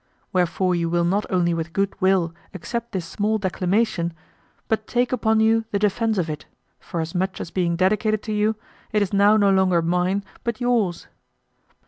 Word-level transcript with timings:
Wherefore 0.33 0.73
you 0.73 0.89
will 0.89 1.03
not 1.03 1.27
only 1.29 1.53
with 1.53 1.73
good 1.73 1.93
will 2.01 2.33
accept 2.55 2.91
this 2.91 3.05
small 3.05 3.37
declamation, 3.37 4.13
but 4.67 4.87
take 4.87 5.11
upon 5.11 5.39
you 5.41 5.65
the 5.69 5.77
defense 5.77 6.17
of 6.17 6.27
it, 6.27 6.47
for 6.79 7.01
as 7.01 7.13
much 7.13 7.39
as 7.39 7.51
being 7.51 7.75
dedicated 7.75 8.23
to 8.23 8.33
you, 8.33 8.55
it 8.91 9.03
is 9.03 9.13
now 9.13 9.37
no 9.37 9.51
longer 9.51 9.83
mine 9.83 10.23
but 10.43 10.59
yours. 10.59 11.05